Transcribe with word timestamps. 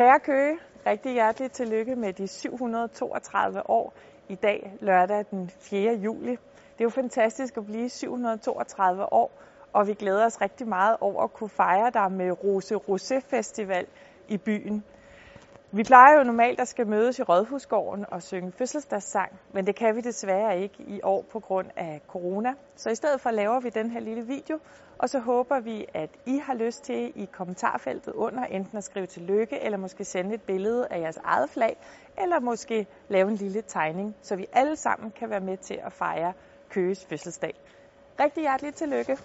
Kære 0.00 0.20
Køge, 0.20 0.58
rigtig 0.86 1.12
hjerteligt 1.12 1.52
tillykke 1.52 1.96
med 1.96 2.12
de 2.12 2.28
732 2.28 3.70
år 3.70 3.92
i 4.28 4.34
dag, 4.34 4.72
lørdag 4.80 5.24
den 5.30 5.50
4. 5.60 5.94
juli. 5.94 6.30
Det 6.30 6.80
er 6.80 6.84
jo 6.84 6.90
fantastisk 6.90 7.56
at 7.56 7.66
blive 7.66 7.88
732 7.88 9.12
år, 9.12 9.32
og 9.72 9.86
vi 9.86 9.94
glæder 9.94 10.26
os 10.26 10.40
rigtig 10.40 10.68
meget 10.68 10.96
over 11.00 11.22
at 11.22 11.32
kunne 11.32 11.50
fejre 11.50 11.90
dig 11.90 12.12
med 12.12 12.44
Rose 12.44 12.74
Rosé 12.74 13.20
Festival 13.30 13.86
i 14.28 14.36
byen. 14.36 14.84
Vi 15.72 15.82
plejer 15.84 16.18
jo 16.18 16.24
normalt 16.24 16.60
at 16.60 16.68
skal 16.68 16.86
mødes 16.86 17.18
i 17.18 17.22
Rådhusgården 17.22 18.04
og 18.08 18.22
synge 18.22 18.52
fødselsdagssang, 18.52 19.40
men 19.52 19.66
det 19.66 19.76
kan 19.76 19.96
vi 19.96 20.00
desværre 20.00 20.60
ikke 20.60 20.82
i 20.82 21.00
år 21.02 21.24
på 21.32 21.40
grund 21.40 21.66
af 21.76 22.00
corona. 22.06 22.54
Så 22.76 22.90
i 22.90 22.94
stedet 22.94 23.20
for 23.20 23.30
laver 23.30 23.60
vi 23.60 23.68
den 23.68 23.90
her 23.90 24.00
lille 24.00 24.26
video, 24.26 24.58
og 24.98 25.10
så 25.10 25.18
håber 25.18 25.60
vi, 25.60 25.86
at 25.94 26.10
I 26.26 26.38
har 26.38 26.54
lyst 26.54 26.84
til 26.84 27.12
i 27.14 27.28
kommentarfeltet 27.32 28.12
under 28.12 28.44
enten 28.44 28.78
at 28.78 28.84
skrive 28.84 29.06
tillykke, 29.06 29.60
eller 29.60 29.78
måske 29.78 30.04
sende 30.04 30.34
et 30.34 30.42
billede 30.42 30.86
af 30.90 31.00
jeres 31.00 31.16
eget 31.24 31.50
flag, 31.50 31.76
eller 32.18 32.40
måske 32.40 32.86
lave 33.08 33.28
en 33.28 33.36
lille 33.36 33.62
tegning, 33.62 34.16
så 34.22 34.36
vi 34.36 34.46
alle 34.52 34.76
sammen 34.76 35.10
kan 35.10 35.30
være 35.30 35.40
med 35.40 35.56
til 35.56 35.80
at 35.82 35.92
fejre 35.92 36.32
Køges 36.68 37.06
fødselsdag. 37.06 37.54
Rigtig 38.20 38.40
hjerteligt 38.40 38.76
tillykke! 38.76 39.18